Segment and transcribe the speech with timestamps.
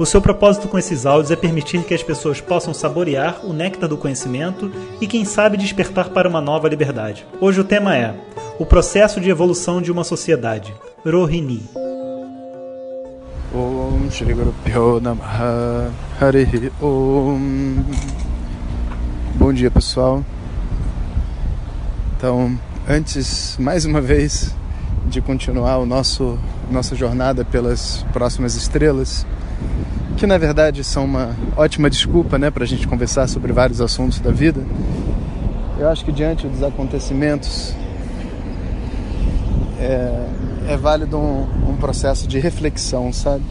[0.00, 3.86] O seu propósito com esses áudios é permitir que as pessoas possam saborear o néctar
[3.86, 7.26] do conhecimento e, quem sabe, despertar para uma nova liberdade.
[7.38, 8.14] Hoje o tema é
[8.58, 10.74] o processo de evolução de uma sociedade.
[11.04, 11.68] Rohini.
[19.34, 20.24] Bom dia pessoal
[22.16, 22.58] Então,
[22.88, 24.56] antes, mais uma vez
[25.08, 26.38] de continuar o nosso
[26.70, 29.26] nossa jornada pelas próximas estrelas
[30.16, 34.20] que na verdade são uma ótima desculpa né, para a gente conversar sobre vários assuntos
[34.20, 34.62] da vida.
[35.78, 37.74] Eu acho que diante dos acontecimentos
[39.78, 40.26] é,
[40.68, 43.42] é válido um, um, processo de reflexão, sabe?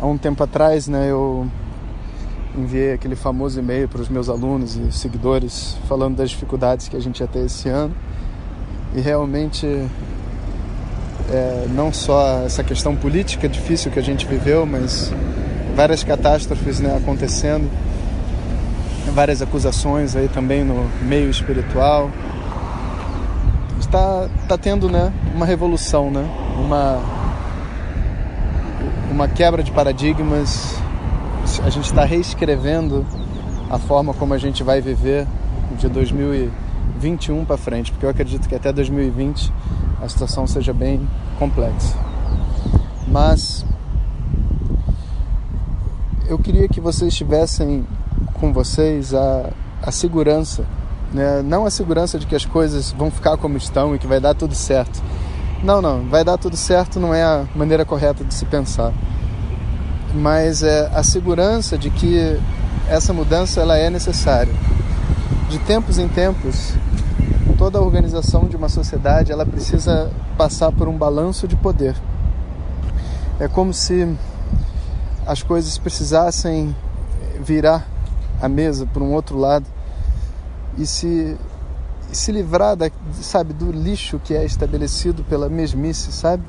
[0.00, 1.46] Há um tempo atrás, né, eu
[2.56, 7.00] enviei aquele famoso e-mail para os meus alunos e seguidores falando das dificuldades que a
[7.00, 7.94] gente ia ter esse ano
[8.94, 9.66] e realmente
[11.30, 15.12] é, não só essa questão política difícil que a gente viveu, mas
[15.74, 17.70] várias catástrofes né, acontecendo,
[19.12, 22.10] várias acusações aí também no meio espiritual.
[23.78, 26.24] Está, está tendo né, uma revolução, né,
[26.58, 27.00] uma,
[29.10, 30.76] uma quebra de paradigmas.
[31.64, 33.04] A gente está reescrevendo
[33.70, 35.26] a forma como a gente vai viver
[35.78, 39.52] de 2021 para frente, porque eu acredito que até 2020
[40.04, 41.96] a situação seja bem complexa.
[43.08, 43.64] Mas
[46.28, 47.86] eu queria que vocês tivessem
[48.34, 49.50] com vocês a,
[49.82, 50.64] a segurança,
[51.12, 51.42] né?
[51.42, 54.34] não a segurança de que as coisas vão ficar como estão e que vai dar
[54.34, 55.02] tudo certo.
[55.62, 58.92] Não, não, vai dar tudo certo não é a maneira correta de se pensar.
[60.14, 62.38] Mas é a segurança de que
[62.88, 64.52] essa mudança ela é necessária.
[65.48, 66.74] De tempos em tempos,
[67.64, 71.96] toda a organização de uma sociedade ela precisa passar por um balanço de poder.
[73.40, 74.06] É como se
[75.26, 76.76] as coisas precisassem
[77.40, 77.88] virar
[78.38, 79.64] a mesa para um outro lado
[80.76, 81.38] e se
[82.12, 86.42] e se livrar da, sabe, do lixo que é estabelecido pela mesmice, sabe?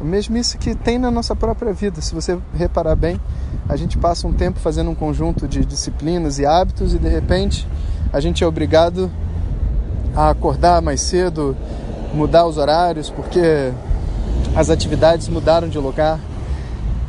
[0.00, 2.00] O mesmice que tem na nossa própria vida.
[2.00, 3.20] Se você reparar bem,
[3.68, 7.68] a gente passa um tempo fazendo um conjunto de disciplinas e hábitos e de repente
[8.10, 9.10] a gente é obrigado
[10.14, 11.56] a acordar mais cedo,
[12.12, 13.72] mudar os horários, porque
[14.54, 16.20] as atividades mudaram de lugar.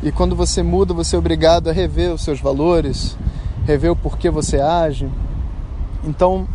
[0.02, 3.16] E quando você muda, você é obrigado a rever os seus valores,
[3.64, 5.08] rever o porquê você age.
[6.04, 6.46] Então,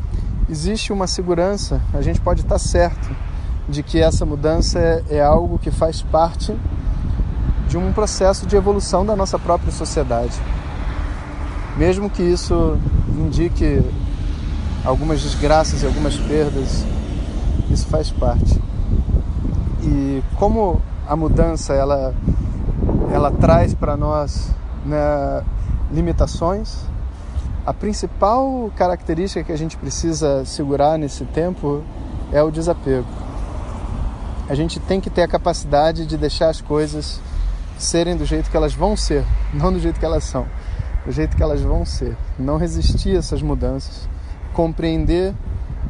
[0.50, 3.10] existe uma segurança, a gente pode estar certo
[3.68, 6.54] de que essa mudança é, é algo que faz parte
[7.68, 10.38] de um processo de evolução da nossa própria sociedade.
[11.78, 12.78] Mesmo que isso
[13.18, 13.82] indique
[14.84, 16.86] algumas desgraças e algumas perdas,
[17.70, 18.60] isso faz parte.
[19.84, 22.14] E como a mudança ela
[23.12, 24.52] ela traz para nós
[24.86, 25.44] né,
[25.92, 26.78] limitações,
[27.66, 31.84] a principal característica que a gente precisa segurar nesse tempo
[32.32, 33.06] é o desapego.
[34.50, 37.20] A gente tem que ter a capacidade de deixar as coisas
[37.78, 40.46] serem do jeito que elas vão ser, não do jeito que elas são,
[41.06, 42.16] do jeito que elas vão ser.
[42.40, 44.10] Não resistir a essas mudanças
[44.54, 45.34] compreender,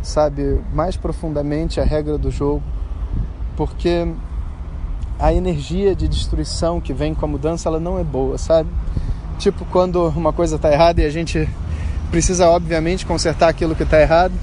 [0.01, 2.63] sabe, mais profundamente a regra do jogo,
[3.55, 4.07] porque
[5.19, 8.69] a energia de destruição que vem com a mudança, ela não é boa, sabe?
[9.37, 11.47] Tipo quando uma coisa está errada e a gente
[12.09, 14.33] precisa obviamente consertar aquilo que está errado,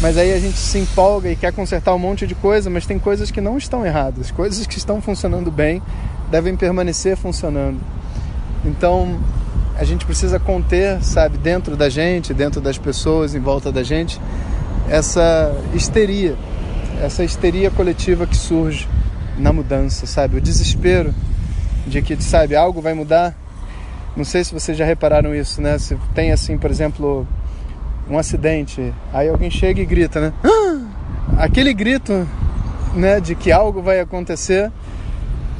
[0.00, 2.98] mas aí a gente se empolga e quer consertar um monte de coisa, mas tem
[2.98, 5.80] coisas que não estão erradas, coisas que estão funcionando bem
[6.30, 7.78] devem permanecer funcionando.
[8.64, 9.18] Então,
[9.76, 14.20] a gente precisa conter, sabe, dentro da gente, dentro das pessoas em volta da gente,
[14.88, 16.36] essa histeria,
[17.02, 18.88] essa histeria coletiva que surge
[19.36, 20.36] na mudança, sabe?
[20.36, 21.12] O desespero
[21.86, 23.34] de que, sabe, algo vai mudar.
[24.16, 25.76] Não sei se vocês já repararam isso, né?
[25.78, 27.26] Se tem assim, por exemplo,
[28.08, 30.32] um acidente, aí alguém chega e grita, né?
[31.36, 32.28] Aquele grito,
[32.94, 34.70] né, de que algo vai acontecer,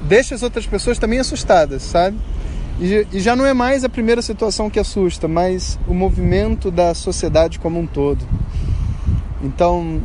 [0.05, 2.17] deixa as outras pessoas também assustadas, sabe?
[2.81, 6.93] E, e já não é mais a primeira situação que assusta, mas o movimento da
[6.95, 8.25] sociedade como um todo.
[9.43, 10.01] Então,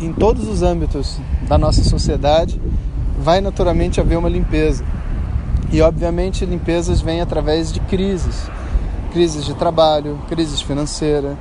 [0.00, 1.18] em todos os âmbitos
[1.48, 2.60] da nossa sociedade,
[3.18, 4.84] vai naturalmente haver uma limpeza.
[5.72, 8.48] E obviamente limpezas vêm através de crises.
[9.12, 11.36] crises de trabalho, crises financeiras,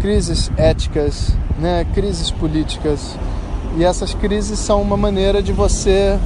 [0.00, 3.16] crises éticas, né, crises políticas.
[3.76, 6.18] E essas crises são uma maneira de você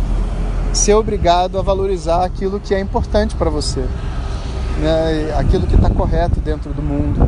[0.77, 3.81] ser obrigado a valorizar aquilo que é importante para você,
[4.79, 7.27] né, aquilo que está correto dentro do mundo.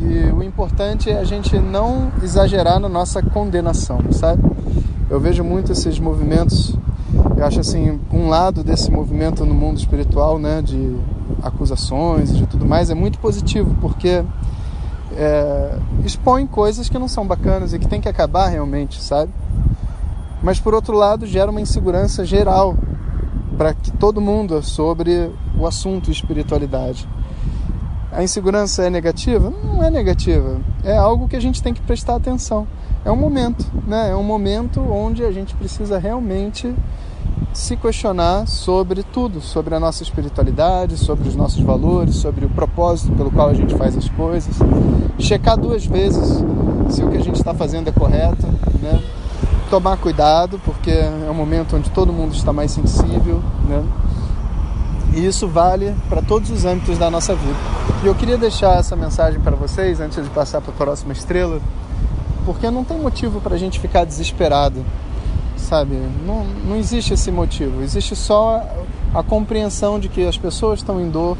[0.00, 4.42] E o importante é a gente não exagerar na nossa condenação, sabe?
[5.10, 6.76] Eu vejo muito esses movimentos,
[7.36, 10.94] eu acho assim, um lado desse movimento no mundo espiritual, né, de
[11.42, 14.22] acusações e de tudo mais, é muito positivo, porque
[15.16, 19.32] é, expõe coisas que não são bacanas e que tem que acabar realmente, sabe?
[20.42, 22.76] Mas por outro lado, gera uma insegurança geral
[23.56, 27.08] para que todo mundo sobre o assunto espiritualidade.
[28.12, 29.52] A insegurança é negativa?
[29.64, 30.60] Não é negativa.
[30.82, 32.66] É algo que a gente tem que prestar atenção.
[33.04, 34.10] É um momento, né?
[34.10, 36.74] É um momento onde a gente precisa realmente
[37.52, 43.12] se questionar sobre tudo, sobre a nossa espiritualidade, sobre os nossos valores, sobre o propósito
[43.12, 44.54] pelo qual a gente faz as coisas.
[45.18, 46.44] Checar duas vezes
[46.88, 48.46] se o que a gente está fazendo é correto,
[48.80, 49.02] né?
[49.70, 53.84] Tomar cuidado, porque é um momento onde todo mundo está mais sensível, né?
[55.14, 57.56] E isso vale para todos os âmbitos da nossa vida.
[58.02, 61.60] E eu queria deixar essa mensagem para vocês antes de passar para a próxima estrela,
[62.44, 64.84] porque não tem motivo para a gente ficar desesperado
[65.68, 65.94] sabe?
[66.26, 67.82] Não, não existe esse motivo.
[67.82, 68.64] Existe só
[69.14, 71.36] a compreensão de que as pessoas estão em dor,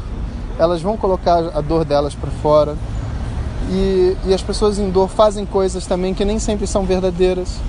[0.57, 2.75] elas vão colocar a dor delas para fora.
[3.71, 7.59] E, e as pessoas em dor fazem coisas também que nem sempre são verdadeiras,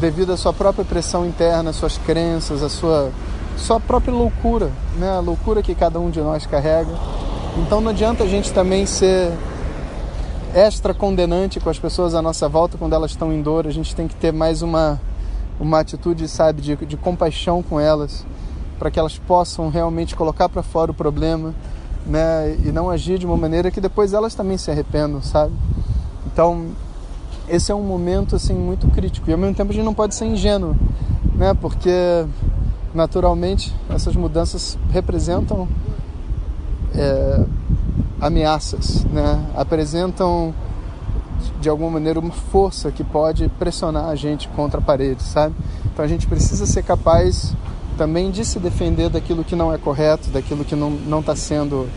[0.00, 3.10] devido à sua própria pressão interna, às suas crenças, à sua,
[3.56, 5.10] sua própria loucura, né?
[5.10, 6.90] a loucura que cada um de nós carrega.
[7.58, 9.32] Então não adianta a gente também ser
[10.54, 13.94] extra condenante com as pessoas à nossa volta quando elas estão em dor, a gente
[13.94, 15.00] tem que ter mais uma
[15.58, 18.24] uma atitude, sabe, de, de compaixão com elas,
[18.78, 21.54] para que elas possam realmente colocar para fora o problema,
[22.06, 25.52] né, e não agir de uma maneira que depois elas também se arrependam, sabe?
[26.26, 26.68] Então,
[27.48, 30.14] esse é um momento assim muito crítico e ao mesmo tempo a gente não pode
[30.14, 30.76] ser ingênuo,
[31.34, 31.54] né?
[31.54, 32.24] Porque
[32.94, 35.68] naturalmente essas mudanças representam
[36.94, 37.44] é,
[38.20, 39.44] ameaças, né?
[39.54, 40.54] Apresentam
[41.60, 45.54] de alguma maneira uma força que pode pressionar a gente contra a parede, sabe?
[45.92, 47.54] Então a gente precisa ser capaz
[47.96, 51.88] também de se defender daquilo que não é correto, daquilo que não está sendo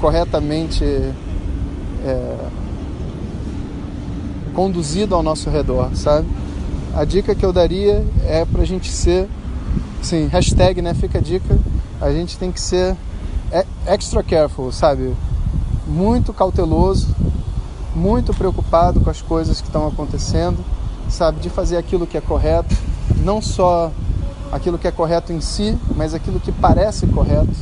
[0.00, 2.36] corretamente é,
[4.54, 6.28] conduzido ao nosso redor, sabe?
[6.94, 9.28] A dica que eu daria é para a gente ser,
[10.02, 10.94] sim, hashtag, né?
[10.94, 11.58] Fica a dica,
[12.00, 12.96] a gente tem que ser
[13.86, 15.14] extra careful, sabe?
[15.86, 17.08] Muito cauteloso
[17.94, 20.64] muito preocupado com as coisas que estão acontecendo,
[21.08, 22.74] sabe, de fazer aquilo que é correto,
[23.18, 23.92] não só
[24.50, 27.54] aquilo que é correto em si, mas aquilo que parece correto,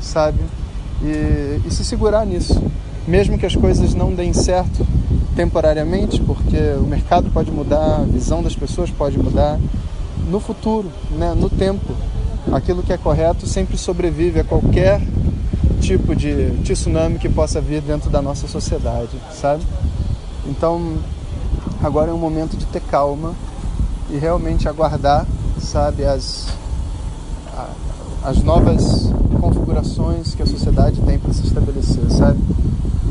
[0.00, 0.40] sabe,
[1.02, 2.60] e, e se segurar nisso,
[3.10, 4.86] mesmo que as coisas não deem certo
[5.34, 9.58] temporariamente, porque o mercado pode mudar, a visão das pessoas pode mudar,
[10.28, 11.92] no futuro, né, no tempo,
[12.52, 15.00] aquilo que é correto sempre sobrevive a qualquer
[15.80, 19.64] tipo de tsunami que possa vir dentro da nossa sociedade, sabe?
[20.46, 20.98] Então,
[21.82, 23.34] agora é um momento de ter calma
[24.08, 25.26] e realmente aguardar,
[25.58, 26.46] sabe, as,
[28.22, 29.10] as novas
[29.40, 32.38] configurações que a sociedade tem para se estabelecer, sabe?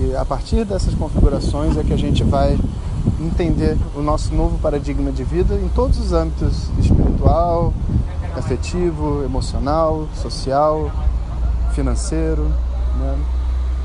[0.02, 2.58] E a partir dessas configurações é que a gente vai
[3.20, 7.74] entender o nosso novo paradigma de vida em todos os âmbitos espiritual,
[8.34, 10.90] afetivo, emocional, social,
[11.74, 12.44] financeiro,
[12.98, 13.18] né?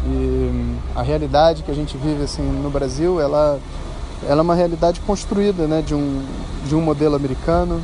[0.06, 3.58] E a realidade que a gente vive assim no Brasil, ela,
[4.28, 6.24] ela é uma realidade construída, né, de um
[6.64, 7.82] de um modelo americano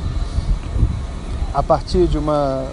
[1.53, 2.65] a partir de uma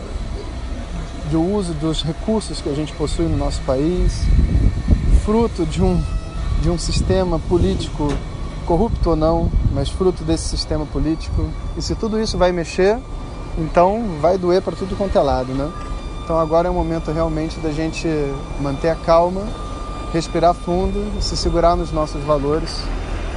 [1.33, 4.23] um uso dos recursos que a gente possui no nosso país,
[5.29, 6.03] fruto de um
[6.63, 8.09] de um sistema político
[8.65, 11.51] corrupto ou não, mas fruto desse sistema político.
[11.77, 12.99] E se tudo isso vai mexer,
[13.59, 15.71] então vai doer para tudo quanto é lado, né?
[16.25, 18.09] Então agora é o momento realmente da gente
[18.59, 19.43] manter a calma,
[20.15, 22.83] respirar fundo, se segurar nos nossos valores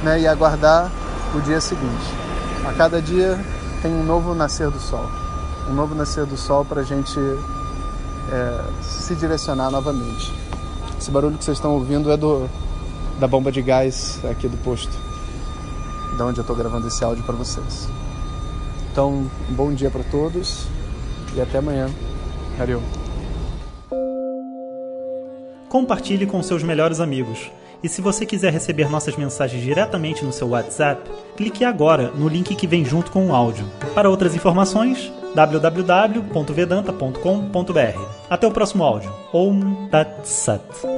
[0.02, 0.90] né, e aguardar
[1.34, 2.06] o dia seguinte.
[2.66, 3.38] A cada dia
[3.82, 5.10] tem um novo nascer do sol,
[5.70, 7.20] um novo nascer do sol para a gente
[8.30, 10.51] é, se direcionar novamente.
[11.02, 12.48] Esse barulho que vocês estão ouvindo é do,
[13.18, 14.96] da bomba de gás aqui do posto,
[16.16, 17.88] da onde eu estou gravando esse áudio para vocês.
[18.92, 20.68] Então, um bom dia para todos
[21.34, 21.90] e até amanhã.
[22.56, 22.80] Valeu.
[25.68, 27.50] Compartilhe com seus melhores amigos.
[27.82, 32.54] E se você quiser receber nossas mensagens diretamente no seu WhatsApp, clique agora no link
[32.54, 33.66] que vem junto com o áudio.
[33.92, 38.00] Para outras informações, www.vedanta.com.br.
[38.30, 39.12] Até o próximo áudio.
[39.32, 40.91] Om Tat Sat.